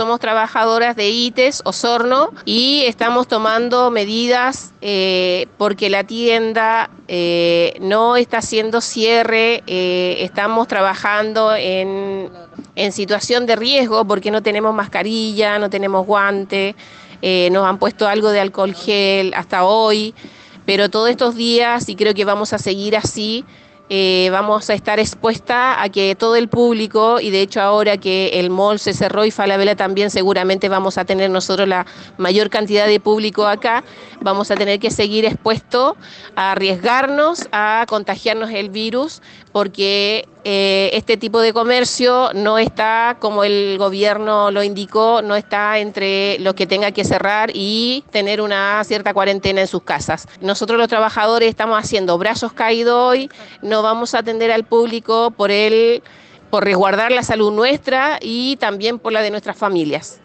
somos 0.00 0.18
trabajadoras 0.18 0.96
de 0.96 1.10
ITES, 1.10 1.60
Osorno, 1.66 2.30
y 2.46 2.84
estamos 2.86 3.28
tomando 3.28 3.90
medidas 3.90 4.72
eh, 4.80 5.46
porque 5.58 5.90
la 5.90 6.04
tienda 6.04 6.88
eh, 7.06 7.74
no 7.82 8.16
está 8.16 8.38
haciendo 8.38 8.80
cierre, 8.80 9.62
eh, 9.66 10.16
estamos 10.20 10.68
trabajando 10.68 11.54
en, 11.54 12.30
en, 12.76 12.92
situación 12.92 13.44
de 13.44 13.56
riesgo 13.56 14.06
porque 14.06 14.30
no 14.30 14.42
tenemos 14.42 14.74
mascarilla, 14.74 15.58
no 15.58 15.68
tenemos 15.68 16.06
guante, 16.06 16.74
nos 17.50 17.66
han 17.66 17.76
puesto 17.76 18.08
algo 18.08 18.30
de 18.30 18.40
alcohol 18.40 18.74
gel 18.74 19.34
hasta 19.34 19.64
hoy, 19.64 20.14
pero 20.64 20.88
todos 20.88 21.10
estos 21.10 21.34
días, 21.36 21.90
y 21.90 21.94
creo 21.94 22.14
que 22.14 22.24
vamos 22.24 22.54
a 22.54 22.58
seguir 22.58 22.96
así, 22.96 23.44
eh, 23.92 24.28
vamos 24.30 24.70
a 24.70 24.74
estar 24.74 25.00
expuesta 25.00 25.82
a 25.82 25.88
que 25.88 26.14
todo 26.14 26.36
el 26.36 26.48
público, 26.48 27.18
y 27.20 27.30
de 27.30 27.40
hecho 27.40 27.60
ahora 27.60 27.96
que 27.96 28.38
el 28.38 28.48
mall 28.48 28.78
se 28.78 28.94
cerró 28.94 29.24
y 29.24 29.32
Falabella 29.32 29.74
también 29.74 30.10
seguramente 30.10 30.68
vamos 30.68 30.96
a 30.96 31.04
tener 31.04 31.28
nosotros 31.28 31.66
la 31.66 31.84
mayor 32.16 32.50
cantidad 32.50 32.86
de 32.86 33.00
público 33.00 33.48
acá, 33.48 33.82
vamos 34.20 34.52
a 34.52 34.54
tener 34.54 34.78
que 34.78 34.92
seguir 34.92 35.24
expuesto 35.24 35.96
a 36.36 36.52
arriesgarnos 36.52 37.48
a 37.50 37.84
contagiarnos 37.88 38.50
el 38.50 38.70
virus 38.70 39.22
porque 39.50 40.28
eh, 40.44 40.90
este 40.94 41.16
tipo 41.16 41.40
de 41.40 41.52
comercio 41.52 42.30
no 42.34 42.58
está, 42.58 43.16
como 43.20 43.44
el 43.44 43.76
gobierno 43.78 44.50
lo 44.50 44.62
indicó, 44.62 45.22
no 45.22 45.36
está 45.36 45.78
entre 45.78 46.38
los 46.38 46.54
que 46.54 46.66
tenga 46.66 46.92
que 46.92 47.04
cerrar 47.04 47.50
y 47.54 48.04
tener 48.10 48.40
una 48.40 48.82
cierta 48.84 49.12
cuarentena 49.12 49.60
en 49.60 49.66
sus 49.66 49.82
casas. 49.82 50.28
Nosotros 50.40 50.78
los 50.78 50.88
trabajadores 50.88 51.48
estamos 51.48 51.78
haciendo 51.78 52.16
brazos 52.18 52.52
caídos 52.52 52.94
hoy, 52.94 53.30
no 53.62 53.82
vamos 53.82 54.14
a 54.14 54.18
atender 54.18 54.50
al 54.50 54.64
público 54.64 55.30
por 55.30 55.50
el 55.50 56.02
por 56.50 56.64
resguardar 56.64 57.12
la 57.12 57.22
salud 57.22 57.52
nuestra 57.52 58.18
y 58.20 58.56
también 58.56 58.98
por 58.98 59.12
la 59.12 59.22
de 59.22 59.30
nuestras 59.30 59.56
familias. 59.56 60.20